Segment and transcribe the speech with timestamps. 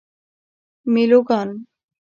[0.93, 1.49] میلوگان